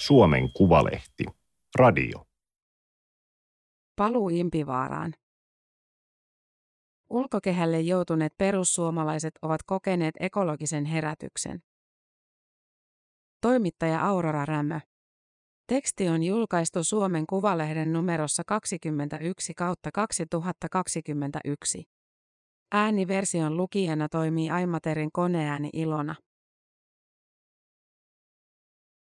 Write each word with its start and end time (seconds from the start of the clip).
Suomen 0.00 0.52
Kuvalehti. 0.52 1.24
Radio. 1.78 2.26
Paluu 3.96 4.28
Impivaaraan. 4.28 5.14
Ulkokehälle 7.10 7.80
joutuneet 7.80 8.32
perussuomalaiset 8.38 9.34
ovat 9.42 9.62
kokeneet 9.62 10.14
ekologisen 10.20 10.84
herätyksen. 10.84 11.62
Toimittaja 13.40 14.06
Aurora 14.06 14.44
Rämö. 14.44 14.80
Teksti 15.66 16.08
on 16.08 16.22
julkaistu 16.22 16.84
Suomen 16.84 17.26
Kuvalehden 17.26 17.92
numerossa 17.92 18.42
21 18.46 19.54
kautta 19.54 19.90
2021. 19.92 21.84
Ääniversion 22.72 23.56
lukijana 23.56 24.08
toimii 24.08 24.50
Aimaterin 24.50 25.12
koneääni 25.12 25.70
Ilona. 25.72 26.14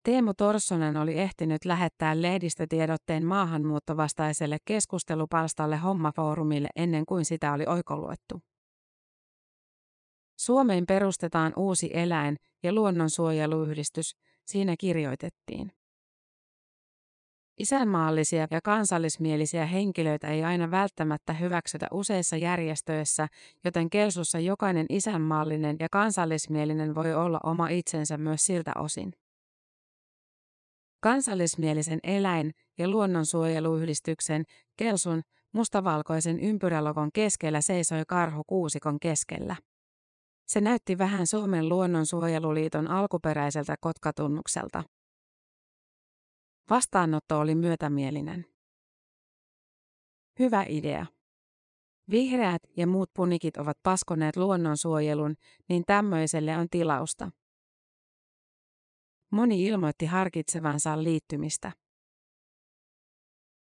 Teemu 0.05 0.33
Torssonen 0.33 0.97
oli 0.97 1.19
ehtinyt 1.19 1.65
lähettää 1.65 2.21
lehdistötiedotteen 2.21 3.25
maahanmuuttovastaiselle 3.25 4.57
keskustelupalstalle 4.65 5.77
Hommafoorumille 5.77 6.67
ennen 6.75 7.05
kuin 7.05 7.25
sitä 7.25 7.53
oli 7.53 7.65
oikoluettu. 7.67 8.41
Suomeen 10.39 10.85
perustetaan 10.85 11.53
uusi 11.57 11.89
eläin- 11.93 12.37
ja 12.63 12.73
luonnonsuojeluyhdistys, 12.73 14.15
siinä 14.45 14.75
kirjoitettiin. 14.79 15.71
Isänmaallisia 17.59 18.47
ja 18.51 18.61
kansallismielisiä 18.63 19.65
henkilöitä 19.65 20.27
ei 20.27 20.43
aina 20.43 20.71
välttämättä 20.71 21.33
hyväksytä 21.33 21.87
useissa 21.91 22.37
järjestöissä, 22.37 23.27
joten 23.63 23.89
Kelsussa 23.89 24.39
jokainen 24.39 24.85
isänmaallinen 24.89 25.75
ja 25.79 25.87
kansallismielinen 25.91 26.95
voi 26.95 27.13
olla 27.13 27.39
oma 27.43 27.67
itsensä 27.67 28.17
myös 28.17 28.45
siltä 28.45 28.71
osin. 28.75 29.13
Kansallismielisen 31.05 31.99
eläin- 32.03 32.51
ja 32.77 32.87
luonnonsuojeluyhdistyksen 32.89 34.43
Kelsun 34.77 35.21
mustavalkoisen 35.51 36.39
ympyrälogon 36.39 37.09
keskellä 37.13 37.61
seisoi 37.61 38.03
karhu 38.07 38.43
kuusikon 38.43 38.99
keskellä. 38.99 39.55
Se 40.47 40.61
näytti 40.61 40.97
vähän 40.97 41.27
Suomen 41.27 41.69
luonnonsuojeluliiton 41.69 42.87
alkuperäiseltä 42.87 43.75
kotkatunnukselta. 43.81 44.83
Vastaanotto 46.69 47.39
oli 47.39 47.55
myötämielinen. 47.55 48.45
Hyvä 50.39 50.65
idea. 50.67 51.05
Vihreät 52.11 52.61
ja 52.77 52.87
muut 52.87 53.09
punikit 53.13 53.57
ovat 53.57 53.77
paskoneet 53.83 54.37
luonnonsuojelun, 54.37 55.35
niin 55.69 55.83
tämmöiselle 55.87 56.57
on 56.57 56.67
tilausta. 56.71 57.31
Moni 59.35 59.65
ilmoitti 59.65 60.05
harkitsevansa 60.05 61.03
liittymistä. 61.03 61.71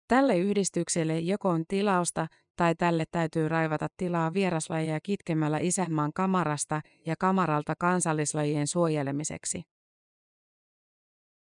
Tälle 0.08 0.38
yhdistykselle 0.38 1.20
joko 1.20 1.50
on 1.50 1.64
tilausta 1.68 2.28
tai 2.56 2.76
tälle 2.76 3.04
täytyy 3.12 3.50
raivata 3.50 3.88
tilaa 3.98 4.34
vieraslajeja 4.34 5.00
kitkemällä 5.04 5.58
isänmaan 5.62 6.12
kamarasta 6.16 6.82
ja 7.06 7.16
kamaralta 7.20 7.74
kansallislajien 7.80 8.68
suojelemiseksi. 8.68 9.62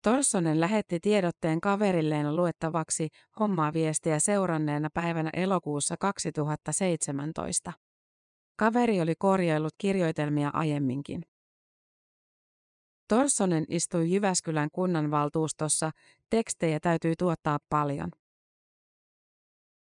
Torssonen 0.04 0.60
lähetti 0.60 1.00
tiedotteen 1.00 1.62
kaverilleen 1.62 2.36
luettavaksi 2.36 3.08
hommaa 3.40 3.74
viestiä 3.74 4.20
seuranneena 4.20 4.90
päivänä 4.94 5.30
elokuussa 5.34 5.96
2017. 6.00 7.74
Kaveri 8.56 9.02
oli 9.02 9.14
korjaillut 9.20 9.74
kirjoitelmia 9.78 10.50
aiemminkin. 10.54 11.31
Torssonen 13.12 13.66
istui 13.70 14.12
Jyväskylän 14.12 14.70
kunnanvaltuustossa, 14.72 15.92
tekstejä 16.30 16.80
täytyy 16.80 17.14
tuottaa 17.18 17.60
paljon. 17.70 18.12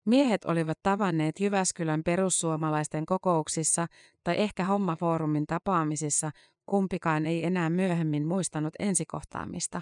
Miehet 0.05 0.45
olivat 0.45 0.79
tavanneet 0.83 1.39
Jyväskylän 1.39 2.03
perussuomalaisten 2.03 3.05
kokouksissa 3.05 3.87
tai 4.23 4.35
ehkä 4.37 4.63
hommafoorumin 4.63 5.45
tapaamisissa, 5.47 6.31
kumpikaan 6.65 7.25
ei 7.25 7.45
enää 7.45 7.69
myöhemmin 7.69 8.27
muistanut 8.27 8.73
ensikohtaamista. 8.79 9.81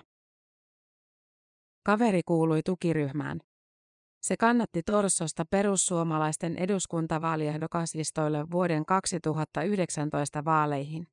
Kaveri 1.84 2.22
kuului 2.26 2.62
tukiryhmään. 2.66 3.40
Se 4.22 4.38
kannatti 4.38 4.84
Torsosta 4.84 5.46
perussuomalaisten 5.46 6.58
eduskuntavaaliehdokaslistoille 6.58 8.52
vuoden 8.52 8.86
2019 8.86 10.46
vaaleihin. 10.46 11.13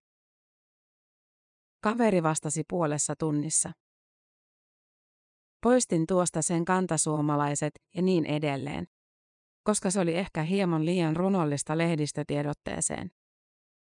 Kaveri 1.83 2.23
vastasi 2.23 2.63
puolessa 2.69 3.15
tunnissa. 3.17 3.73
Poistin 5.63 6.07
tuosta 6.07 6.43
sen 6.43 6.65
kantasuomalaiset 6.65 7.73
ja 7.95 8.03
niin 8.03 8.27
edelleen. 8.27 8.87
Koska 9.63 9.91
se 9.91 10.01
oli 10.01 10.15
ehkä 10.15 10.43
hieman 10.43 10.87
liian 10.87 11.17
runollista 11.17 11.79
lehdistötiedotteeseen. 11.79 13.11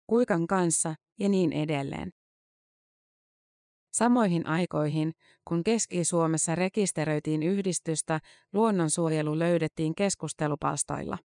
Kuikan 0.06 0.46
kanssa 0.46 0.94
ja 1.18 1.28
niin 1.28 1.52
edelleen. 1.52 2.12
Samoihin 3.92 4.46
aikoihin, 4.46 5.12
kun 5.48 5.64
Keski-Suomessa 5.64 6.54
rekisteröitiin 6.54 7.42
yhdistystä, 7.42 8.20
luonnonsuojelu 8.52 9.38
löydettiin 9.38 9.94
keskustelupalstoilla. 9.94 11.18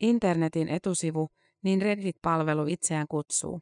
Internetin 0.00 0.68
etusivu, 0.68 1.28
niin 1.62 1.82
Reddit-palvelu 1.82 2.66
itseään 2.66 3.06
kutsuu. 3.10 3.60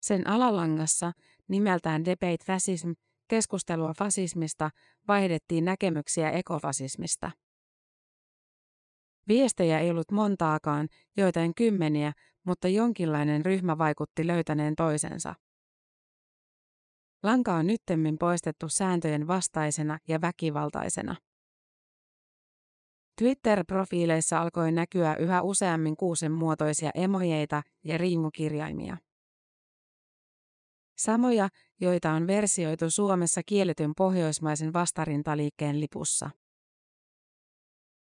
Sen 0.00 0.26
alalangassa, 0.26 1.12
nimeltään 1.48 2.04
Debate 2.04 2.44
Fascism, 2.46 2.90
keskustelua 3.28 3.92
fasismista, 3.98 4.70
vaihdettiin 5.08 5.64
näkemyksiä 5.64 6.30
ekofasismista. 6.30 7.30
Viestejä 9.28 9.78
ei 9.78 9.90
ollut 9.90 10.10
montaakaan, 10.12 10.88
joitain 11.16 11.54
kymmeniä, 11.54 12.12
mutta 12.44 12.68
jonkinlainen 12.68 13.44
ryhmä 13.44 13.78
vaikutti 13.78 14.26
löytäneen 14.26 14.76
toisensa. 14.76 15.34
Lanka 17.22 17.54
on 17.54 17.66
nyttemmin 17.66 18.18
poistettu 18.18 18.68
sääntöjen 18.68 19.26
vastaisena 19.26 19.98
ja 20.08 20.20
väkivaltaisena. 20.20 21.16
Twitter-profiileissa 23.20 24.40
alkoi 24.40 24.72
näkyä 24.72 25.16
yhä 25.16 25.42
useammin 25.42 25.96
kuusen 25.96 26.32
muotoisia 26.32 26.90
emojeita 26.94 27.62
ja 27.84 27.98
riimukirjaimia. 27.98 28.96
Samoja, 30.98 31.48
joita 31.80 32.10
on 32.10 32.26
versioitu 32.26 32.90
Suomessa 32.90 33.40
kielletyn 33.46 33.92
pohjoismaisen 33.96 34.72
vastarintaliikkeen 34.72 35.80
lipussa. 35.80 36.30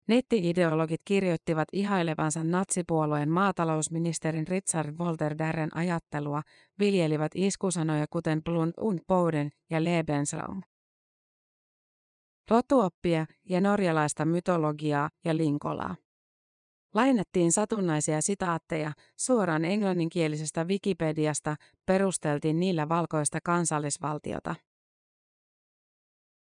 Netti-ideologit 0.08 1.02
kirjoittivat 1.06 1.68
ihailevansa 1.74 2.44
natsipuolueen 2.44 3.30
maatalousministerin 3.30 4.48
Richard 4.48 4.96
Walter 4.98 5.38
Darren 5.38 5.78
ajattelua, 5.78 6.42
viljelivät 6.80 7.32
iskusanoja 7.36 8.06
kuten 8.10 8.44
Blunt 8.44 8.76
und 8.78 9.00
Boden 9.08 9.50
ja 9.70 9.84
Lebensraum. 9.84 10.62
Rotuoppia 12.52 13.26
ja 13.50 13.62
norjalaista 13.62 14.26
mytologiaa 14.26 15.10
ja 15.26 15.38
linkolaa. 15.38 15.96
Lainattiin 16.94 17.52
satunnaisia 17.52 18.22
sitaatteja 18.22 18.92
suoraan 19.18 19.66
englanninkielisestä 19.66 20.64
Wikipediasta, 20.64 21.56
perusteltiin 21.86 22.60
niillä 22.60 22.90
valkoista 22.90 23.40
kansallisvaltiota. 23.44 24.56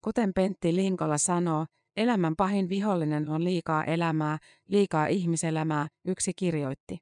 Kuten 0.05 0.33
Pentti 0.34 0.75
Linkola 0.75 1.19
sanoo, 1.19 1.67
elämän 1.97 2.37
pahin 2.37 2.69
vihollinen 2.69 3.28
on 3.28 3.45
liikaa 3.45 3.84
elämää, 3.84 4.39
liikaa 4.69 5.06
ihmiselämää, 5.06 5.89
yksi 6.05 6.33
kirjoitti. 6.37 6.99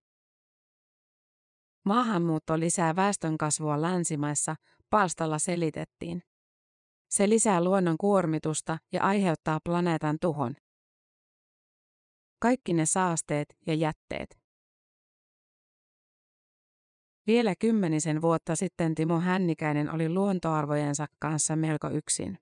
Maahanmuutto 1.85 2.61
lisää 2.61 2.97
väestönkasvua 2.97 3.83
länsimaissa, 3.83 4.57
palstalla 4.91 5.39
selitettiin. 5.39 6.23
Se 7.11 7.29
lisää 7.29 7.65
luonnon 7.65 7.97
kuormitusta 7.99 8.79
ja 8.93 9.03
aiheuttaa 9.03 9.59
planeetan 9.65 10.17
tuhon. 10.21 10.55
Kaikki 12.41 12.75
ne 12.75 12.87
saasteet 12.87 13.57
ja 13.67 13.75
jätteet. 13.75 14.39
Vielä 17.27 17.55
kymmenisen 17.59 18.23
vuotta 18.23 18.57
sitten 18.57 18.95
Timo 18.95 19.21
Hännikäinen 19.21 19.95
oli 19.95 20.09
luontoarvojensa 20.09 21.07
kanssa 21.19 21.57
melko 21.57 21.91
yksin. 21.91 22.39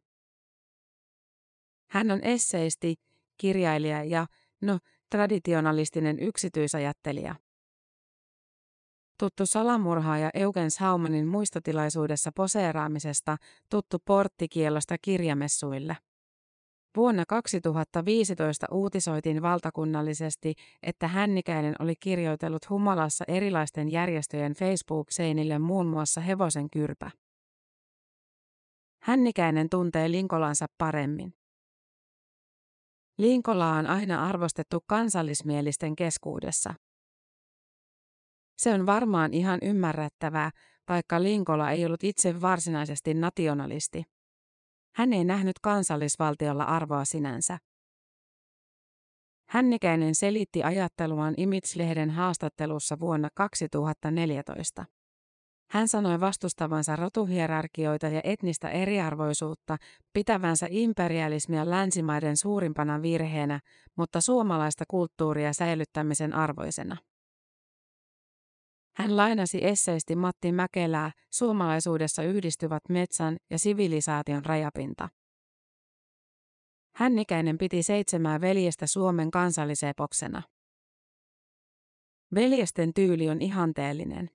Hän 1.90 2.10
on 2.10 2.20
esseisti, 2.22 2.94
kirjailija 3.36 4.04
ja, 4.04 4.26
no, 4.62 4.78
traditionalistinen 5.10 6.18
yksityisajattelija. 6.18 7.34
Tuttu 9.18 9.46
salamurhaaja 9.46 10.30
Eugens 10.34 10.78
Haumanin 10.78 11.26
muistotilaisuudessa 11.26 12.30
poseeraamisesta, 12.34 13.36
tuttu 13.70 13.98
porttikielosta 14.04 14.96
kirjamessuille. 15.02 15.96
Vuonna 16.96 17.24
2015 17.28 18.66
uutisoitiin 18.70 19.42
valtakunnallisesti, 19.42 20.54
että 20.82 21.08
Hännikäinen 21.08 21.74
oli 21.78 21.94
kirjoitellut 22.00 22.70
humalassa 22.70 23.24
erilaisten 23.28 23.92
järjestöjen 23.92 24.52
Facebook-seinille 24.52 25.58
muun 25.58 25.86
muassa 25.86 26.20
hevosen 26.20 26.70
kyrpä. 26.70 27.10
Hännikäinen 29.02 29.68
tuntee 29.70 30.10
Linkolansa 30.10 30.66
paremmin. 30.78 31.34
Linkola 33.18 33.72
on 33.72 33.86
aina 33.86 34.26
arvostettu 34.26 34.80
kansallismielisten 34.86 35.96
keskuudessa. 35.96 36.74
Se 38.58 38.74
on 38.74 38.86
varmaan 38.86 39.34
ihan 39.34 39.58
ymmärrettävää, 39.62 40.50
vaikka 40.88 41.22
Linkola 41.22 41.70
ei 41.70 41.86
ollut 41.86 42.04
itse 42.04 42.40
varsinaisesti 42.40 43.14
nationalisti. 43.14 44.15
Hän 44.96 45.12
ei 45.12 45.24
nähnyt 45.24 45.58
kansallisvaltiolla 45.62 46.64
arvoa 46.64 47.04
sinänsä. 47.04 47.58
Hännikäinen 49.48 50.14
selitti 50.14 50.62
ajatteluaan 50.62 51.34
Image-lehden 51.36 52.10
haastattelussa 52.10 53.00
vuonna 53.00 53.28
2014. 53.34 54.84
Hän 55.70 55.88
sanoi 55.88 56.20
vastustavansa 56.20 56.96
rotuhierarkioita 56.96 58.08
ja 58.08 58.20
etnistä 58.24 58.68
eriarvoisuutta, 58.68 59.76
pitävänsä 60.12 60.66
imperialismia 60.70 61.70
länsimaiden 61.70 62.36
suurimpana 62.36 63.02
virheenä, 63.02 63.60
mutta 63.96 64.20
suomalaista 64.20 64.84
kulttuuria 64.88 65.52
säilyttämisen 65.52 66.32
arvoisena. 66.32 66.96
Hän 68.96 69.16
lainasi 69.16 69.64
esseisti 69.64 70.16
Matti 70.16 70.52
Mäkelää, 70.52 71.12
suomalaisuudessa 71.32 72.22
yhdistyvät 72.22 72.82
metsän 72.88 73.36
ja 73.50 73.58
sivilisaation 73.58 74.44
rajapinta. 74.44 75.08
Hännikäinen 76.96 77.58
piti 77.58 77.82
seitsemää 77.82 78.40
veljestä 78.40 78.86
Suomen 78.86 79.30
kansallisepoksena. 79.30 80.42
Veljesten 82.34 82.94
tyyli 82.94 83.30
on 83.30 83.42
ihanteellinen. 83.42 84.30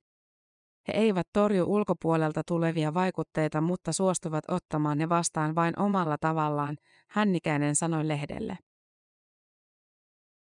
He 0.88 0.94
eivät 0.94 1.28
torju 1.34 1.64
ulkopuolelta 1.68 2.42
tulevia 2.48 2.94
vaikutteita, 2.94 3.62
mutta 3.62 3.94
suostuvat 3.94 4.44
ottamaan 4.48 4.98
ne 4.98 5.10
vastaan 5.10 5.56
vain 5.56 5.80
omalla 5.80 6.18
tavallaan, 6.18 6.78
Hännikäinen 7.10 7.76
sanoi 7.76 8.08
lehdelle. 8.08 8.58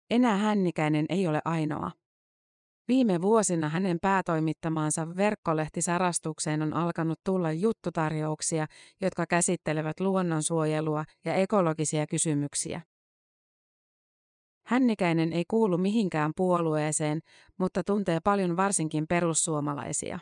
Enää 0.10 0.38
Hännikäinen 0.38 1.06
ei 1.10 1.28
ole 1.28 1.42
ainoa. 1.46 1.92
Viime 2.88 3.22
vuosina 3.22 3.70
hänen 3.70 3.98
päätoimittamaansa 4.02 5.16
verkkolehtisarastukseen 5.16 6.62
on 6.62 6.74
alkanut 6.74 7.20
tulla 7.24 7.52
juttutarjouksia, 7.52 8.68
jotka 9.02 9.26
käsittelevät 9.26 10.00
luonnonsuojelua 10.00 11.06
ja 11.26 11.34
ekologisia 11.36 12.08
kysymyksiä. 12.08 12.82
Hännikäinen 14.66 15.34
ei 15.34 15.44
kuulu 15.48 15.78
mihinkään 15.78 16.32
puolueeseen, 16.36 17.20
mutta 17.58 17.84
tuntee 17.84 18.20
paljon 18.24 18.58
varsinkin 18.58 19.08
perussuomalaisia. 19.08 20.20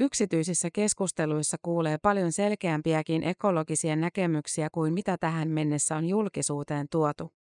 Yksityisissä 0.00 0.68
keskusteluissa 0.72 1.56
kuulee 1.62 1.98
paljon 2.02 2.32
selkeämpiäkin 2.32 3.22
ekologisia 3.22 3.96
näkemyksiä 3.96 4.68
kuin 4.72 4.94
mitä 4.94 5.16
tähän 5.20 5.48
mennessä 5.48 5.96
on 5.96 6.04
julkisuuteen 6.08 6.86
tuotu. 6.90 7.32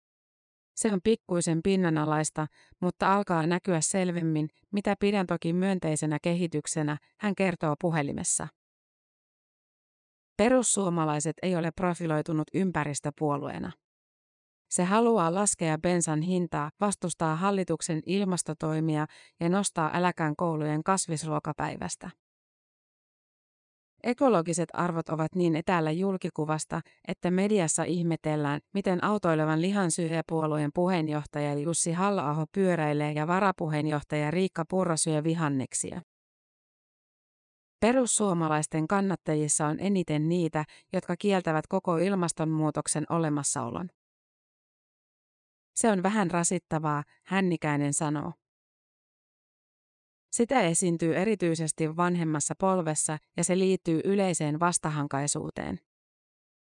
Se 0.75 0.93
on 0.93 0.99
pikkuisen 1.03 1.59
pinnanalaista, 1.63 2.47
mutta 2.81 3.15
alkaa 3.15 3.47
näkyä 3.47 3.81
selvemmin, 3.81 4.49
mitä 4.71 4.95
pidän 4.99 5.27
toki 5.27 5.53
myönteisenä 5.53 6.17
kehityksenä, 6.21 6.97
hän 7.19 7.35
kertoo 7.35 7.75
puhelimessa. 7.81 8.47
Perussuomalaiset 10.37 11.35
ei 11.41 11.55
ole 11.55 11.71
profiloitunut 11.71 12.47
ympäristöpuolueena. 12.53 13.71
Se 14.69 14.83
haluaa 14.83 15.33
laskea 15.33 15.77
bensan 15.77 16.21
hintaa, 16.21 16.71
vastustaa 16.79 17.35
hallituksen 17.35 18.01
ilmastotoimia 18.05 19.05
ja 19.39 19.49
nostaa 19.49 19.91
äläkään 19.93 20.35
koulujen 20.35 20.83
kasvisruokapäivästä. 20.83 22.09
Ekologiset 24.05 24.69
arvot 24.73 25.09
ovat 25.09 25.35
niin 25.35 25.55
etäällä 25.55 25.91
julkikuvasta, 25.91 26.81
että 27.07 27.31
mediassa 27.31 27.83
ihmetellään, 27.83 28.61
miten 28.73 29.03
autoilevan 29.03 29.61
lihansyöjäpuolueen 29.61 30.71
puheenjohtaja 30.73 31.53
Jussi 31.53 31.91
halla 31.91 32.29
pyöräilee 32.51 33.11
ja 33.11 33.27
varapuheenjohtaja 33.27 34.31
Riikka 34.31 34.63
Purra 34.69 34.97
syö 34.97 35.23
vihanneksia. 35.23 36.01
Perussuomalaisten 37.79 38.87
kannattajissa 38.87 39.67
on 39.67 39.79
eniten 39.79 40.29
niitä, 40.29 40.65
jotka 40.93 41.15
kieltävät 41.17 41.67
koko 41.67 41.97
ilmastonmuutoksen 41.97 43.05
olemassaolon. 43.09 43.89
Se 45.75 45.91
on 45.91 46.03
vähän 46.03 46.31
rasittavaa, 46.31 47.03
Hännikäinen 47.23 47.93
sanoo. 47.93 48.33
Sitä 50.35 50.61
esiintyy 50.61 51.15
erityisesti 51.15 51.97
vanhemmassa 51.97 52.53
polvessa 52.59 53.17
ja 53.37 53.43
se 53.43 53.57
liittyy 53.57 54.01
yleiseen 54.03 54.59
vastahankaisuuteen. 54.59 55.79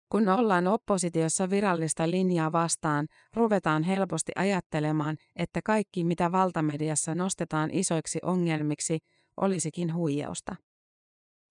Kun 0.10 0.30
ollaan 0.30 0.68
oppositiossa 0.68 1.50
virallista 1.50 2.12
linjaa 2.12 2.52
vastaan, 2.52 3.08
ruvetaan 3.34 3.84
helposti 3.84 4.32
ajattelemaan, 4.36 5.18
että 5.36 5.60
kaikki 5.66 6.04
mitä 6.04 6.32
valtamediassa 6.32 7.16
nostetaan 7.16 7.70
isoiksi 7.74 8.20
ongelmiksi, 8.24 9.00
olisikin 9.38 9.94
huijausta. 9.94 10.56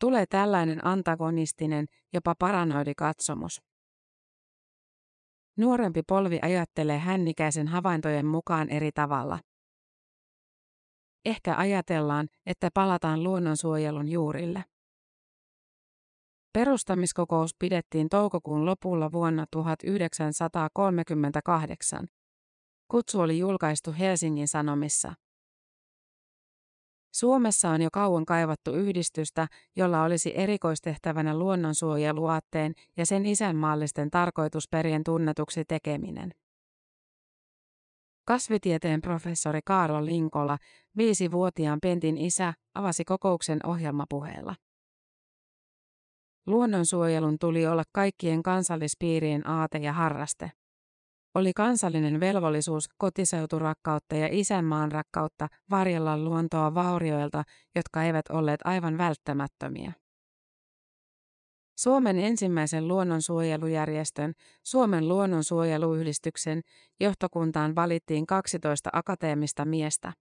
Tulee 0.01 0.27
tällainen 0.27 0.87
antagonistinen, 0.87 1.87
jopa 2.13 2.35
paranoidi 2.39 2.95
katsomus. 2.95 3.63
Nuorempi 5.57 6.03
polvi 6.03 6.39
ajattelee 6.43 6.99
hännikäisen 6.99 7.69
havaintojen 7.69 8.27
mukaan 8.27 8.69
eri 8.69 8.93
tavalla. 8.93 9.39
Ehkä 11.25 11.57
ajatellaan, 11.57 12.29
että 12.47 12.69
palataan 12.75 13.23
luonnonsuojelun 13.23 14.09
juurille. 14.09 14.65
Perustamiskokous 16.53 17.55
pidettiin 17.59 18.09
toukokuun 18.09 18.67
lopulla 18.67 19.13
vuonna 19.13 19.47
1938. 19.51 22.09
Kutsu 22.89 23.21
oli 23.21 23.39
julkaistu 23.39 23.95
Helsingin 23.99 24.49
Sanomissa. 24.49 25.15
Suomessa 27.15 27.71
on 27.71 27.83
jo 27.83 27.89
kauan 27.93 28.25
kaivattu 28.25 28.75
yhdistystä, 28.75 29.49
jolla 29.77 30.03
olisi 30.03 30.33
erikoistehtävänä 30.37 31.39
luonnonsuojeluaatteen 31.39 32.75
ja 32.97 33.07
sen 33.07 33.27
isänmaallisten 33.27 34.11
tarkoitusperien 34.11 35.05
tunnetuksi 35.05 35.65
tekeminen. 35.65 36.35
Kasvitieteen 38.31 39.01
professori 39.01 39.61
Kaarlo 39.65 40.05
Linkola, 40.05 40.59
viisivuotiaan 40.97 41.79
Pentin 41.83 42.19
isä, 42.19 42.55
avasi 42.75 43.05
kokouksen 43.05 43.67
ohjelmapuheella. 43.67 44.55
Luonnonsuojelun 46.47 47.39
tuli 47.39 47.67
olla 47.67 47.83
kaikkien 47.93 48.43
kansallispiirien 48.43 49.49
aate 49.49 49.79
ja 49.79 49.93
harraste. 49.93 50.53
Oli 51.35 51.53
kansallinen 51.53 52.21
velvollisuus 52.21 52.89
kotiseuturakkautta 52.99 54.17
ja 54.17 54.29
isänmaan 54.31 54.93
rakkautta 54.93 55.49
varjella 55.71 56.19
luontoa 56.19 56.75
vaurioilta, 56.75 57.43
jotka 57.75 58.03
eivät 58.03 58.29
olleet 58.29 58.61
aivan 58.65 58.99
välttämättömiä. 58.99 59.93
Suomen 61.83 62.19
ensimmäisen 62.19 62.89
luonnonsuojelujärjestön, 62.89 64.33
Suomen 64.63 65.09
luonnonsuojeluyhdistyksen, 65.09 66.61
johtokuntaan 67.01 67.75
valittiin 67.75 68.27
12 68.27 68.91
akateemista 68.93 69.65
miestä. 69.65 70.13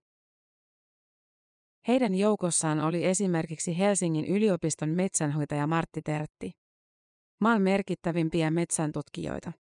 Heidän 1.88 2.16
joukossaan 2.16 2.80
oli 2.80 3.06
esimerkiksi 3.06 3.78
Helsingin 3.78 4.26
yliopiston 4.26 4.90
metsänhoitaja 4.90 5.68
Martti 5.68 6.02
Tertti. 6.02 6.52
Maan 7.42 7.62
merkittävimpiä 7.62 8.52
metsäntutkijoita. 8.52 9.52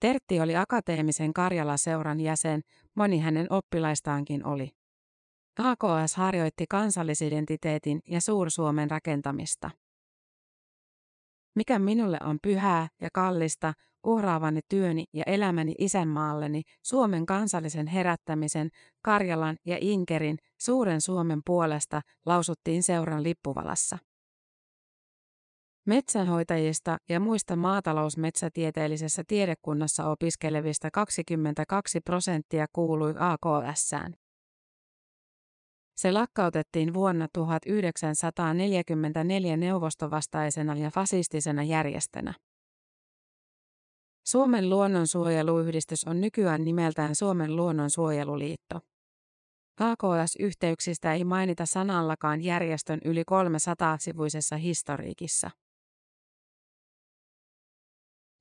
Tertti 0.00 0.40
oli 0.40 0.56
akateemisen 0.56 1.32
Karjala-seuran 1.32 2.20
jäsen, 2.20 2.60
moni 2.94 3.18
hänen 3.18 3.46
oppilaistaankin 3.52 4.46
oli. 4.46 4.70
AKS 5.58 6.16
harjoitti 6.16 6.64
kansallisidentiteetin 6.68 8.00
ja 8.08 8.20
Suur-Suomen 8.20 8.90
rakentamista. 8.90 9.70
Mikä 11.54 11.78
minulle 11.78 12.18
on 12.24 12.38
pyhää 12.42 12.88
ja 13.00 13.08
kallista, 13.12 13.72
uhraavani 14.06 14.60
työni 14.68 15.04
ja 15.12 15.24
elämäni 15.26 15.74
isänmaalleni, 15.78 16.62
Suomen 16.82 17.26
kansallisen 17.26 17.86
herättämisen, 17.86 18.68
Karjalan 19.02 19.56
ja 19.66 19.78
Inkerin, 19.80 20.38
suuren 20.60 21.00
Suomen 21.00 21.40
puolesta, 21.46 22.00
lausuttiin 22.26 22.82
seuran 22.82 23.22
lippuvalassa. 23.22 23.98
Metsänhoitajista 25.86 26.96
ja 27.08 27.20
muista 27.20 27.56
maatalousmetsätieteellisessä 27.56 29.22
tiedekunnassa 29.28 30.10
opiskelevista 30.10 30.90
22 30.92 32.00
prosenttia 32.00 32.66
kuului 32.72 33.14
AKSään. 33.18 34.14
Se 36.02 36.12
lakkautettiin 36.12 36.94
vuonna 36.94 37.28
1944 37.32 39.56
neuvostovastaisena 39.56 40.76
ja 40.76 40.90
fasistisena 40.90 41.62
järjestönä. 41.62 42.34
Suomen 44.26 44.70
luonnonsuojeluyhdistys 44.70 46.04
on 46.04 46.20
nykyään 46.20 46.64
nimeltään 46.64 47.14
Suomen 47.14 47.56
luonnonsuojeluliitto. 47.56 48.80
HKS-yhteyksistä 49.80 51.12
ei 51.12 51.24
mainita 51.24 51.66
sanallakaan 51.66 52.44
järjestön 52.44 53.00
yli 53.04 53.22
300-sivuisessa 53.22 54.56
historiikissa. 54.56 55.50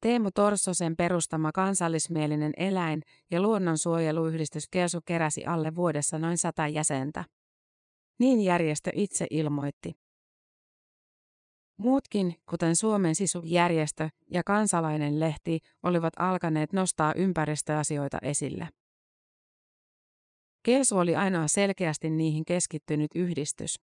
Teemu 0.01 0.29
Torssosen 0.35 0.95
perustama 0.95 1.51
kansallismielinen 1.51 2.53
eläin- 2.57 3.01
ja 3.31 3.41
luonnonsuojeluyhdistys 3.41 4.67
Kelsu 4.71 4.99
keräsi 5.05 5.45
alle 5.45 5.75
vuodessa 5.75 6.19
noin 6.19 6.37
sata 6.37 6.67
jäsentä. 6.67 7.23
Niin 8.21 8.41
järjestö 8.41 8.91
itse 8.93 9.27
ilmoitti. 9.29 9.93
Muutkin, 11.77 12.35
kuten 12.49 12.75
Suomen 12.75 13.15
sisujärjestö 13.15 14.09
ja 14.31 14.43
kansalainen 14.43 15.19
lehti, 15.19 15.59
olivat 15.83 16.13
alkaneet 16.19 16.73
nostaa 16.73 17.13
ympäristöasioita 17.13 18.17
esille. 18.21 18.67
Kelsu 20.63 20.97
oli 20.97 21.15
ainoa 21.15 21.47
selkeästi 21.47 22.09
niihin 22.09 22.45
keskittynyt 22.45 23.11
yhdistys. 23.15 23.79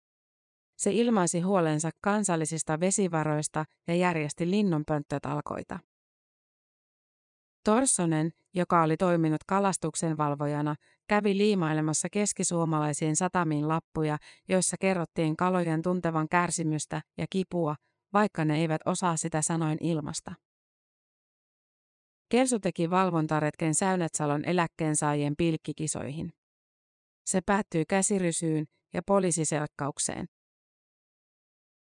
Se 0.77 0.92
ilmaisi 0.92 1.39
huolensa 1.39 1.89
kansallisista 2.01 2.80
vesivaroista 2.80 3.65
ja 3.88 3.96
järjesti 3.96 4.51
linnunpönttötalkoita. 4.51 5.80
Torssonen, 7.65 8.31
joka 8.53 8.84
oli 8.84 8.98
toiminut 8.98 9.43
kalastuksen 9.43 10.17
valvojana, 10.17 10.75
kävi 11.07 11.38
liimailemassa 11.38 12.10
keskisuomalaisiin 12.10 13.15
satamiin 13.15 13.67
lappuja, 13.67 14.17
joissa 14.50 14.77
kerrottiin 14.79 15.38
kalojen 15.38 15.81
tuntevan 15.81 16.29
kärsimystä 16.29 17.01
ja 17.17 17.25
kipua, 17.29 17.75
vaikka 18.13 18.45
ne 18.45 18.57
eivät 18.57 18.81
osaa 18.86 19.17
sitä 19.17 19.41
sanoin 19.41 19.77
ilmasta. 19.81 20.34
Kelsu 22.29 22.60
teki 22.60 22.89
valvontaretken 22.89 23.75
Säynätsalon 23.75 24.45
eläkkeensaajien 24.45 25.36
pilkkikisoihin. 25.38 26.34
Se 27.25 27.41
päättyi 27.41 27.86
käsirysyyn 27.86 28.65
ja 28.93 29.01
poliisiselkkaukseen. 29.03 30.25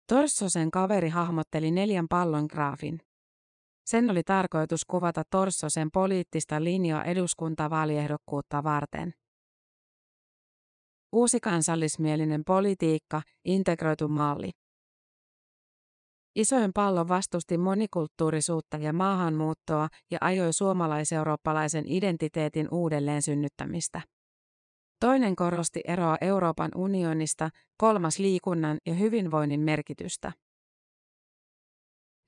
Torssosen 0.08 0.70
kaveri 0.70 1.08
hahmotteli 1.08 1.70
neljän 1.70 2.08
pallon 2.08 2.46
graafin. 2.50 3.05
Sen 3.86 4.10
oli 4.10 4.22
tarkoitus 4.22 4.84
kuvata 4.84 5.22
Torssosen 5.30 5.90
poliittista 5.90 6.64
linjaa 6.64 7.04
eduskuntavaaliehdokkuutta 7.04 8.62
varten. 8.64 9.14
Uusi 11.12 11.40
kansallismielinen 11.40 12.44
politiikka, 12.44 13.22
integroitu 13.44 14.08
malli. 14.08 14.50
Isoin 16.36 16.70
pallo 16.74 17.08
vastusti 17.08 17.58
monikulttuurisuutta 17.58 18.76
ja 18.76 18.92
maahanmuuttoa 18.92 19.88
ja 20.10 20.18
ajoi 20.20 20.52
suomalaiseurooppalaisen 20.52 21.84
identiteetin 21.86 22.68
uudelleen 22.70 23.22
synnyttämistä. 23.22 24.00
Toinen 25.00 25.36
korosti 25.36 25.80
eroa 25.84 26.16
Euroopan 26.20 26.70
unionista, 26.74 27.50
kolmas 27.76 28.18
liikunnan 28.18 28.78
ja 28.86 28.94
hyvinvoinnin 28.94 29.60
merkitystä. 29.60 30.32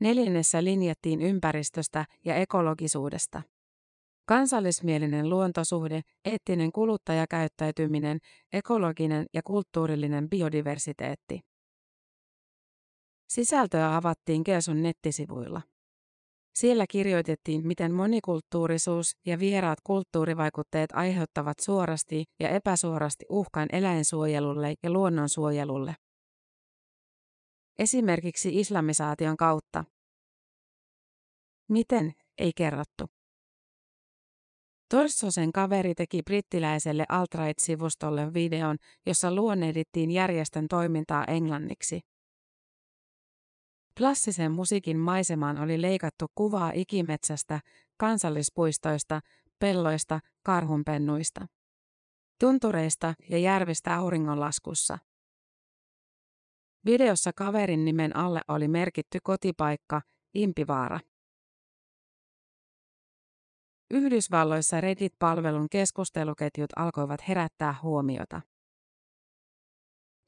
Neljännessä 0.01 0.65
linjattiin 0.65 1.21
ympäristöstä 1.21 2.05
ja 2.25 2.35
ekologisuudesta. 2.35 3.43
Kansallismielinen 4.27 5.31
luontosuhde, 5.31 6.01
eettinen 6.25 6.73
kuluttajakäyttäytyminen, 6.73 8.19
ekologinen 8.53 9.27
ja 9.35 9.43
kulttuurillinen 9.43 10.31
biodiversiteetti. 10.31 11.41
Sisältöä 13.29 13.97
avattiin 13.97 14.45
Keesun 14.45 14.83
nettisivuilla. 14.83 15.63
Siellä 16.55 16.85
kirjoitettiin, 16.91 17.67
miten 17.67 17.95
monikulttuurisuus 17.95 19.13
ja 19.27 19.39
vieraat 19.39 19.79
kulttuurivaikutteet 19.85 20.91
aiheuttavat 20.93 21.59
suorasti 21.61 22.25
ja 22.41 22.49
epäsuorasti 22.49 23.25
uhkan 23.29 23.69
eläinsuojelulle 23.73 24.75
ja 24.83 24.91
luonnonsuojelulle 24.91 25.95
esimerkiksi 27.79 28.61
islamisaation 28.61 29.37
kautta. 29.37 29.85
Miten, 31.69 32.13
ei 32.39 32.53
kerrottu. 32.57 33.05
Torssosen 34.91 35.53
kaveri 35.53 35.95
teki 35.95 36.23
brittiläiselle 36.23 37.05
Alt-Right-sivustolle 37.09 38.35
videon, 38.35 38.77
jossa 39.07 39.35
luonnehdittiin 39.35 40.11
järjestön 40.11 40.69
toimintaa 40.69 41.25
englanniksi. 41.25 42.01
Klassisen 43.99 44.53
musiikin 44.53 44.99
maisemaan 44.99 45.59
oli 45.59 45.83
leikattu 45.83 46.27
kuvaa 46.35 46.73
ikimetsästä, 46.75 47.61
kansallispuistoista, 47.97 49.21
pelloista, 49.59 50.21
karhunpennuista, 50.43 51.47
tuntureista 52.41 53.15
ja 53.31 53.39
järvistä 53.39 53.95
auringonlaskussa. 53.95 54.99
Videossa 56.89 57.33
kaverin 57.33 57.85
nimen 57.85 58.17
alle 58.17 58.41
oli 58.49 58.69
merkitty 58.69 59.19
kotipaikka, 59.23 60.03
Impivaara. 60.35 61.01
Yhdysvalloissa 63.91 64.81
Reddit-palvelun 64.81 65.67
keskusteluketjut 65.71 66.71
alkoivat 66.77 67.29
herättää 67.29 67.75
huomiota. 67.83 68.41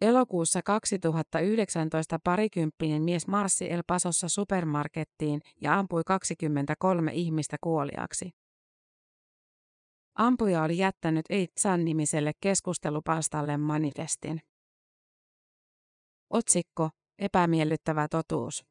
Elokuussa 0.00 0.62
2019 0.62 2.18
parikymppinen 2.24 3.02
mies 3.02 3.26
marssi 3.26 3.70
El 3.72 3.82
Pasossa 3.86 4.28
supermarkettiin 4.28 5.40
ja 5.60 5.78
ampui 5.78 6.02
23 6.06 7.12
ihmistä 7.12 7.56
kuoliaksi. 7.60 8.30
Ampuja 10.14 10.62
oli 10.62 10.78
jättänyt 10.78 11.26
Eitsan 11.30 11.84
nimiselle 11.84 12.32
keskustelupalstalle 12.40 13.56
manifestin. 13.56 14.49
Otsikko, 16.30 16.90
epämiellyttävä 17.18 18.08
totuus. 18.08 18.64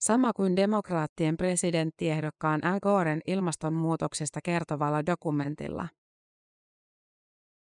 Sama 0.00 0.32
kuin 0.32 0.56
demokraattien 0.56 1.36
presidenttiehdokkaan 1.36 2.64
Al 2.64 2.80
Goren 2.80 3.20
ilmastonmuutoksesta 3.26 4.40
kertovalla 4.44 5.06
dokumentilla. 5.06 5.88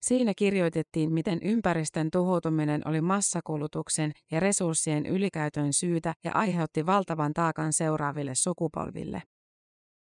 Siinä 0.01 0.34
kirjoitettiin, 0.38 1.13
miten 1.13 1.39
ympäristön 1.43 2.12
tuhoutuminen 2.12 2.88
oli 2.88 3.01
massakulutuksen 3.01 4.12
ja 4.31 4.39
resurssien 4.39 5.05
ylikäytön 5.05 5.74
syytä 5.74 6.13
ja 6.24 6.31
aiheutti 6.34 6.86
valtavan 6.86 7.34
taakan 7.34 7.74
seuraaville 7.74 8.36
sukupolville. 8.36 9.24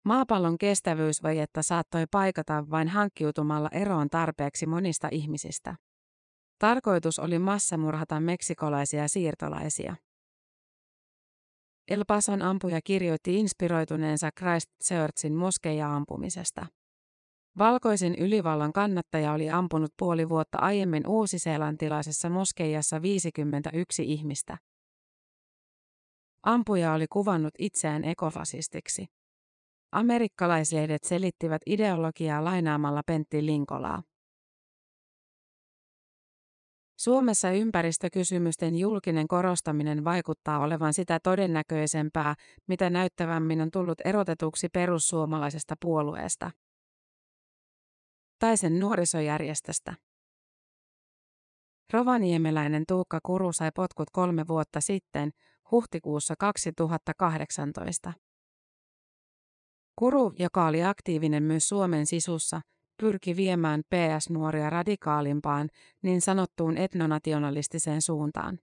Maapallon 0.05 0.57
kestävyysvajetta 0.57 1.63
saattoi 1.63 2.05
paikata 2.11 2.65
vain 2.71 2.87
hankkiutumalla 2.87 3.69
eroon 3.71 4.09
tarpeeksi 4.09 4.65
monista 4.65 5.07
ihmisistä. 5.11 5.75
Tarkoitus 6.59 7.19
oli 7.19 7.39
massamurhata 7.39 8.19
meksikolaisia 8.19 9.07
siirtolaisia. 9.07 9.95
El 11.87 12.03
Pason 12.07 12.41
ampuja 12.41 12.79
kirjoitti 12.83 13.39
inspiroituneensa 13.39 14.29
Christchurchin 14.39 15.33
moskeija-ampumisesta. 15.33 16.65
Valkoisen 17.57 18.15
ylivallan 18.15 18.73
kannattaja 18.73 19.33
oli 19.33 19.49
ampunut 19.49 19.91
puoli 19.99 20.29
vuotta 20.29 20.57
aiemmin 20.57 21.07
uusiseelantilaisessa 21.07 22.29
moskeijassa 22.29 23.01
51 23.01 24.03
ihmistä. 24.03 24.57
Ampuja 26.43 26.93
oli 26.93 27.05
kuvannut 27.09 27.53
itseään 27.59 28.03
ekofasistiksi. 28.03 29.05
Amerikkalaislehdet 29.91 31.03
selittivät 31.03 31.61
ideologiaa 31.65 32.43
lainaamalla 32.43 33.01
Pentti 33.05 33.45
Linkolaa. 33.45 34.03
Suomessa 36.99 37.51
ympäristökysymysten 37.51 38.75
julkinen 38.75 39.27
korostaminen 39.27 40.03
vaikuttaa 40.03 40.59
olevan 40.59 40.93
sitä 40.93 41.19
todennäköisempää, 41.23 42.35
mitä 42.67 42.89
näyttävämmin 42.89 43.61
on 43.61 43.71
tullut 43.71 43.97
erotetuksi 44.05 44.69
perussuomalaisesta 44.69 45.75
puolueesta. 45.81 46.51
Tai 48.39 48.57
sen 48.57 48.79
nuorisojärjestöstä. 48.79 49.95
Rovaniemeläinen 51.93 52.83
Tuukka 52.87 53.19
Kuru 53.23 53.53
sai 53.53 53.71
potkut 53.75 54.09
kolme 54.11 54.47
vuotta 54.47 54.81
sitten, 54.81 55.31
huhtikuussa 55.71 56.35
2018. 56.39 58.13
Kuru, 59.95 60.33
joka 60.39 60.65
oli 60.65 60.83
aktiivinen 60.83 61.43
myös 61.43 61.69
Suomen 61.69 62.05
sisussa, 62.05 62.61
pyrki 62.99 63.35
viemään 63.35 63.81
PS-nuoria 63.83 64.69
radikaalimpaan, 64.69 65.69
niin 66.01 66.21
sanottuun 66.21 66.77
etnonationalistiseen 66.77 68.01
suuntaan. 68.01 68.59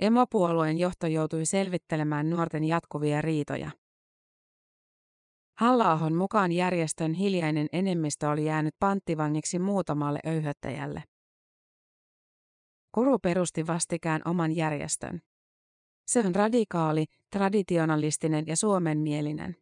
Emopuolueen 0.00 0.78
johto 0.78 1.06
joutui 1.06 1.46
selvittelemään 1.46 2.30
nuorten 2.30 2.64
jatkuvia 2.64 3.20
riitoja. 3.22 3.70
halla 5.58 6.10
mukaan 6.10 6.52
järjestön 6.52 7.14
hiljainen 7.14 7.66
enemmistö 7.72 8.28
oli 8.28 8.44
jäänyt 8.44 8.74
panttivangiksi 8.78 9.58
muutamalle 9.58 10.18
öyhöttäjälle. 10.26 11.02
Kuru 12.94 13.18
perusti 13.18 13.66
vastikään 13.66 14.22
oman 14.24 14.56
järjestön. 14.56 15.20
Se 16.06 16.20
on 16.20 16.34
radikaali, 16.34 17.04
traditionalistinen 17.30 18.44
ja 18.46 18.56
suomenmielinen. 18.56 19.56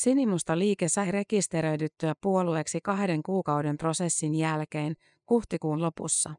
Sinimusta 0.00 0.58
liike 0.58 0.88
sai 0.88 1.10
rekisteröidyttyä 1.10 2.14
puolueeksi 2.20 2.80
kahden 2.80 3.22
kuukauden 3.22 3.76
prosessin 3.76 4.34
jälkeen 4.34 4.94
huhtikuun 5.30 5.82
lopussa. 5.82 6.34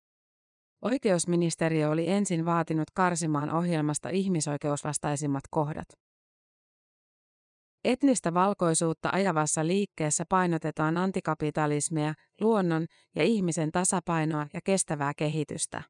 Oikeusministeriö 0.82 1.90
oli 1.90 2.10
ensin 2.10 2.46
vaatinut 2.46 2.92
karsimaan 2.94 3.52
ohjelmasta 3.52 4.10
ihmisoikeusvastaisimmat 4.10 5.44
kohdat. 5.50 5.88
Etnistä 7.84 8.34
valkoisuutta 8.34 9.10
ajavassa 9.12 9.68
liikkeessä 9.68 10.24
painotetaan 10.30 10.98
antikapitalismia, 10.98 12.14
luonnon 12.42 12.86
ja 13.16 13.24
ihmisen 13.24 13.72
tasapainoa 13.72 14.48
ja 14.54 14.60
kestävää 14.64 15.14
kehitystä. 15.18 15.84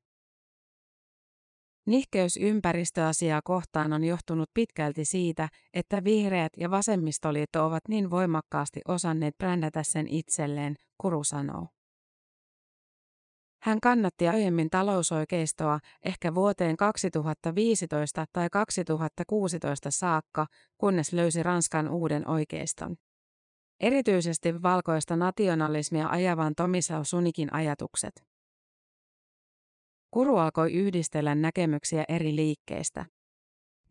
Nihkeys 1.86 2.38
ympäristöasiaa 2.38 3.42
kohtaan 3.44 3.94
on 3.94 4.04
johtunut 4.04 4.50
pitkälti 4.54 5.06
siitä, 5.06 5.50
että 5.74 6.04
vihreät 6.04 6.54
ja 6.58 6.72
vasemmistoliitto 6.72 7.66
ovat 7.66 7.84
niin 7.88 8.10
voimakkaasti 8.10 8.82
osanneet 8.88 9.38
brändätä 9.38 9.84
sen 9.84 10.08
itselleen, 10.08 10.76
Kuru 10.98 11.24
sanoo. 11.24 11.68
Hän 13.64 13.80
kannatti 13.82 14.28
aiemmin 14.28 14.70
talousoikeistoa 14.70 15.80
ehkä 16.06 16.36
vuoteen 16.36 16.78
2015 16.78 18.26
tai 18.34 18.50
2016 18.52 19.92
saakka, 19.92 20.48
kunnes 20.78 21.14
löysi 21.14 21.44
Ranskan 21.44 21.90
uuden 21.90 22.28
oikeiston. 22.28 22.96
Erityisesti 23.80 24.62
valkoista 24.62 25.16
nationalismia 25.16 26.10
ajavan 26.10 26.54
Tomislav 26.56 27.04
Sunikin 27.04 27.54
ajatukset. 27.54 28.31
Kuru 30.12 30.38
alkoi 30.38 30.74
yhdistellä 30.74 31.36
näkemyksiä 31.36 32.04
eri 32.10 32.36
liikkeistä. 32.36 33.06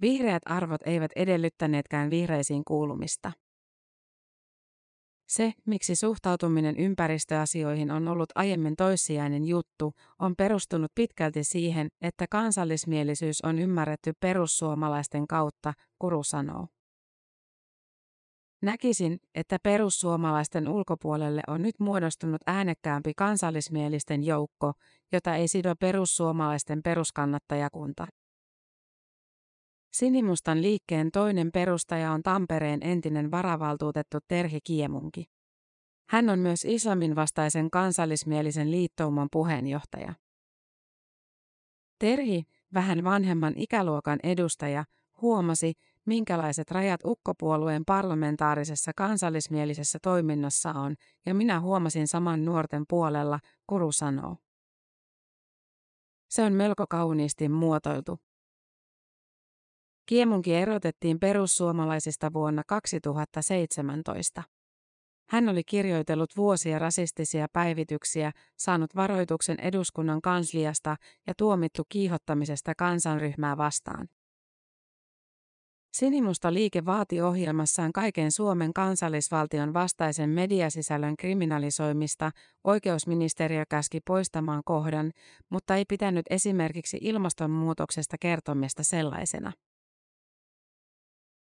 Vihreät 0.01 0.43
arvot 0.47 0.81
eivät 0.87 1.13
edellyttäneetkään 1.17 2.11
vihreisiin 2.11 2.63
kuulumista. 2.65 3.33
Se, 5.29 5.53
miksi 5.67 5.97
suhtautuminen 5.97 6.77
ympäristöasioihin 6.77 7.91
on 7.91 8.09
ollut 8.09 8.29
aiemmin 8.35 8.77
toissijainen 8.77 9.45
juttu, 9.45 9.93
on 10.19 10.35
perustunut 10.37 10.93
pitkälti 10.95 11.45
siihen, 11.45 11.89
että 12.03 12.27
kansallismielisyys 12.31 13.41
on 13.45 13.59
ymmärretty 13.59 14.13
perussuomalaisten 14.21 15.27
kautta, 15.27 15.73
Kuru 15.99 16.23
sanoo. 16.23 16.67
Näkisin, 18.63 19.21
että 19.35 19.59
perussuomalaisten 19.63 20.69
ulkopuolelle 20.69 21.43
on 21.47 21.63
nyt 21.63 21.81
muodostunut 21.81 22.41
äänekkäämpi 22.47 23.13
kansallismielisten 23.17 24.25
joukko, 24.25 24.73
jota 25.13 25.35
ei 25.35 25.49
sido 25.49 25.75
perussuomalaisten 25.77 26.83
peruskannattajakunta. 26.83 28.07
Sinimustan 29.93 30.63
liikkeen 30.63 31.11
toinen 31.11 31.53
perustaja 31.53 32.13
on 32.13 32.23
Tampereen 32.23 32.83
entinen 32.83 33.31
varavaltuutettu 33.31 34.19
Terhi 34.29 34.61
Kiemunki. 34.65 35.25
Hän 36.09 36.29
on 36.29 36.39
myös 36.39 36.65
islamin 36.65 37.17
vastaisen 37.17 37.71
kansallismielisen 37.71 38.71
liittouman 38.71 39.29
puheenjohtaja. 39.33 40.15
Terhi, 41.99 42.43
vähän 42.75 43.05
vanhemman 43.05 43.53
ikäluokan 43.57 44.19
edustaja, 44.23 44.85
huomasi, 45.23 45.73
minkälaiset 46.11 46.71
rajat 46.71 47.01
ukkopuolueen 47.05 47.85
parlamentaarisessa 47.85 48.93
kansallismielisessä 48.97 49.99
toiminnassa 50.03 50.71
on, 50.71 50.95
ja 51.27 51.35
minä 51.35 51.61
huomasin 51.61 52.09
saman 52.09 52.45
nuorten 52.45 52.85
puolella, 52.89 53.39
Kuru 53.67 53.93
sanoo. 53.93 54.37
Se 56.31 56.43
on 56.43 56.53
melko 56.53 56.85
kauniisti 56.87 57.49
muotoiltu. 57.49 58.19
Kiemunki 60.07 60.55
erotettiin 60.55 61.21
perussuomalaisista 61.21 62.33
vuonna 62.33 62.63
2017. 62.67 64.43
Hän 65.29 65.49
oli 65.49 65.65
kirjoitellut 65.65 66.37
vuosia 66.37 66.79
rasistisia 66.79 67.47
päivityksiä, 67.53 68.33
saanut 68.57 68.97
varoituksen 68.97 69.61
eduskunnan 69.61 70.21
kansliasta 70.23 70.97
ja 71.27 71.35
tuomittu 71.37 71.83
kiihottamisesta 71.89 72.75
kansanryhmää 72.75 73.57
vastaan. 73.57 74.09
Sinimusta 75.93 76.53
liike 76.53 76.85
vaati 76.85 77.21
ohjelmassaan 77.21 77.93
kaiken 77.93 78.33
Suomen 78.33 78.73
kansallisvaltion 78.73 79.75
vastaisen 79.75 80.31
mediasisällön 80.31 81.17
kriminalisoimista, 81.17 82.31
oikeusministeriö 82.65 83.65
käski 83.69 84.01
poistamaan 84.01 84.63
kohdan, 84.65 85.13
mutta 85.51 85.77
ei 85.77 85.85
pitänyt 85.89 86.27
esimerkiksi 86.31 86.99
ilmastonmuutoksesta 87.01 88.17
kertomista 88.21 88.83
sellaisena. 88.83 89.53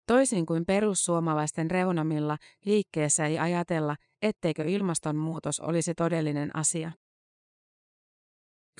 Toisin 0.06 0.46
kuin 0.46 0.66
perussuomalaisten 0.66 1.70
reunamilla, 1.70 2.38
liikkeessä 2.64 3.26
ei 3.26 3.38
ajatella, 3.38 3.96
etteikö 4.22 4.64
ilmastonmuutos 4.64 5.60
olisi 5.60 5.94
todellinen 5.94 6.56
asia. 6.56 6.92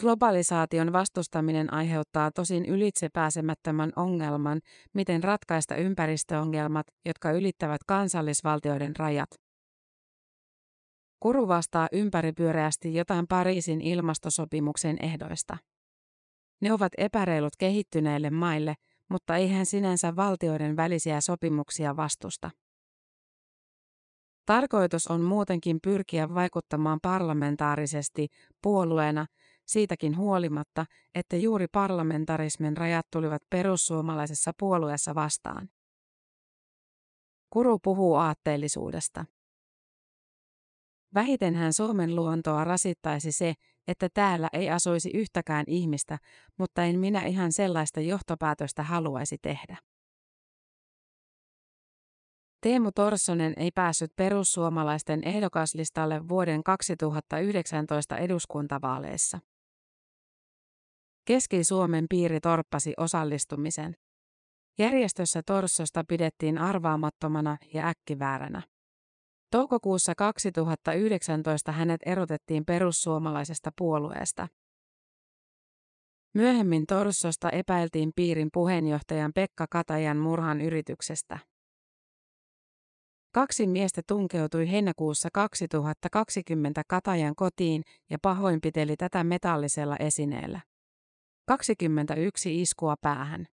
Globalisaation 0.00 0.92
vastustaminen 0.92 1.72
aiheuttaa 1.72 2.30
tosin 2.30 2.66
ylitsepääsemättömän 2.66 3.92
ongelman, 3.96 4.60
miten 4.94 5.24
ratkaista 5.24 5.76
ympäristöongelmat, 5.76 6.86
jotka 7.04 7.30
ylittävät 7.32 7.80
kansallisvaltioiden 7.86 8.96
rajat. 8.96 9.30
Kuru 11.20 11.48
vastaa 11.48 11.88
ympäripyöreästi 11.92 12.94
jotain 12.94 13.26
Pariisin 13.28 13.80
ilmastosopimuksen 13.80 14.96
ehdoista. 15.02 15.56
Ne 16.60 16.72
ovat 16.72 16.92
epäreilut 16.98 17.56
kehittyneille 17.58 18.30
maille, 18.30 18.74
mutta 19.10 19.36
ei 19.36 19.48
hän 19.48 19.66
sinänsä 19.66 20.16
valtioiden 20.16 20.76
välisiä 20.76 21.20
sopimuksia 21.20 21.96
vastusta. 21.96 22.50
Tarkoitus 24.46 25.06
on 25.06 25.20
muutenkin 25.20 25.78
pyrkiä 25.82 26.34
vaikuttamaan 26.34 26.98
parlamentaarisesti 27.02 28.28
puolueena, 28.62 29.26
siitäkin 29.66 30.16
huolimatta, 30.16 30.86
että 31.14 31.36
juuri 31.36 31.66
parlamentarismin 31.72 32.76
rajat 32.76 33.06
tulivat 33.10 33.42
perussuomalaisessa 33.50 34.52
puolueessa 34.58 35.14
vastaan. 35.14 35.68
Kuru 37.50 37.78
puhuu 37.78 38.14
aatteellisuudesta. 38.14 39.24
Vähiten 41.14 41.54
hän 41.54 41.72
Suomen 41.72 42.16
luontoa 42.16 42.64
rasittaisi 42.64 43.32
se, 43.32 43.54
että 43.88 44.08
täällä 44.14 44.48
ei 44.52 44.70
asuisi 44.70 45.10
yhtäkään 45.14 45.64
ihmistä, 45.66 46.18
mutta 46.58 46.84
en 46.84 46.98
minä 46.98 47.22
ihan 47.22 47.52
sellaista 47.52 48.00
johtopäätöstä 48.00 48.82
haluaisi 48.82 49.38
tehdä. 49.42 49.76
Teemu 52.60 52.92
Torssonen 52.92 53.52
ei 53.56 53.70
päässyt 53.70 54.16
perussuomalaisten 54.16 55.24
ehdokaslistalle 55.24 56.28
vuoden 56.28 56.64
2019 56.64 58.16
eduskuntavaaleissa. 58.16 59.38
Keski-Suomen 61.24 62.06
piiri 62.10 62.40
torppasi 62.40 62.94
osallistumisen. 62.96 63.94
Järjestössä 64.78 65.42
Torssosta 65.46 66.04
pidettiin 66.08 66.58
arvaamattomana 66.58 67.56
ja 67.74 67.88
äkkivääränä. 67.88 68.62
Toukokuussa 69.50 70.14
2019 70.14 71.72
hänet 71.72 72.00
erotettiin 72.06 72.64
perussuomalaisesta 72.64 73.70
puolueesta. 73.78 74.48
Myöhemmin 76.34 76.86
Torssosta 76.86 77.50
epäiltiin 77.50 78.12
piirin 78.16 78.48
puheenjohtajan 78.52 79.32
Pekka 79.34 79.66
Katajan 79.70 80.16
murhan 80.16 80.60
yrityksestä. 80.60 81.38
Kaksi 83.34 83.66
miestä 83.66 84.02
tunkeutui 84.08 84.70
heinäkuussa 84.70 85.28
2020 85.32 86.82
Katajan 86.88 87.34
kotiin 87.36 87.82
ja 88.10 88.18
pahoinpiteli 88.22 88.96
tätä 88.96 89.24
metallisella 89.24 89.96
esineellä. 89.96 90.60
21 91.46 92.62
iskua 92.62 92.94
päähän. 93.00 93.46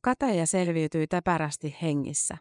Kataja 0.00 0.46
selviytyi 0.46 1.06
täpärästi 1.06 1.76
hengissä. 1.82 2.38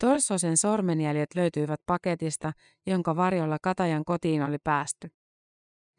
Torsosen 0.00 0.56
sormenjäljet 0.56 1.34
löytyivät 1.34 1.80
paketista, 1.86 2.52
jonka 2.86 3.16
varjolla 3.16 3.58
Katajan 3.62 4.04
kotiin 4.04 4.42
oli 4.42 4.58
päästy. 4.64 5.08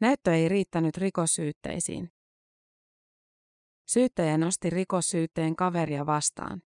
Näyttö 0.00 0.34
ei 0.34 0.48
riittänyt 0.48 0.96
rikossyytteisiin. 0.96 2.10
Syyttäjä 3.88 4.38
nosti 4.38 4.70
rikossyytteen 4.70 5.56
kaveria 5.56 6.06
vastaan. 6.06 6.62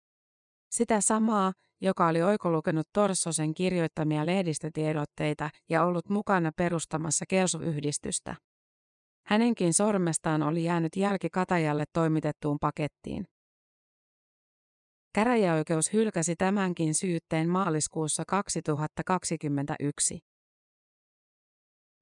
Sitä 0.71 1.01
samaa, 1.01 1.53
joka 1.81 2.07
oli 2.07 2.21
oikolukenut 2.21 2.87
Torsosen 2.93 3.53
kirjoittamia 3.53 4.25
lehdistötiedotteita 4.25 5.49
ja 5.69 5.83
ollut 5.85 6.09
mukana 6.09 6.51
perustamassa 6.57 7.25
Kelsu-yhdistystä. 7.25 8.35
Hänenkin 9.27 9.73
sormestaan 9.73 10.43
oli 10.43 10.63
jäänyt 10.63 10.95
jälki 10.95 11.29
Katajalle 11.29 11.83
toimitettuun 11.93 12.57
pakettiin. 12.61 13.27
Käräjäoikeus 15.13 15.93
hylkäsi 15.93 16.35
tämänkin 16.35 16.93
syytteen 16.93 17.49
maaliskuussa 17.49 18.23
2021. 18.27 20.19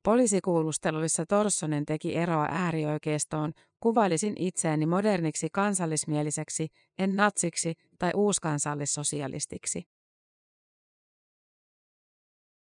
Poliisikuulusteluissa 0.04 1.26
Torssonen 1.26 1.86
teki 1.86 2.16
eroa 2.16 2.48
äärioikeistoon, 2.52 3.54
kuvailisin 3.80 4.34
itseäni 4.40 4.86
moderniksi 4.86 5.48
kansallismieliseksi, 5.52 6.68
en 7.00 7.16
natsiksi 7.16 7.74
tai 8.00 8.12
uuskansallissosialistiksi. 8.16 9.95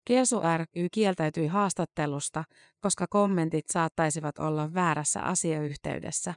Kelsu 0.06 0.42
ry 0.58 0.88
kieltäytyi 0.92 1.48
haastattelusta, 1.48 2.44
koska 2.82 3.08
kommentit 3.10 3.66
saattaisivat 3.68 4.40
olla 4.40 4.74
väärässä 4.74 5.22
asiayhteydessä. 5.22 6.34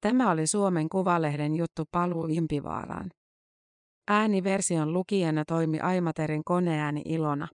Tämä 0.00 0.30
oli 0.30 0.46
Suomen 0.46 0.88
Kuvalehden 0.88 1.56
juttu 1.56 1.84
Paluu 1.90 2.26
Impivaaraan. 2.26 3.10
Ääniversion 4.08 4.92
lukijana 4.92 5.44
toimi 5.44 5.80
Aimaterin 5.80 6.44
koneääni 6.44 7.02
Ilona. 7.04 7.48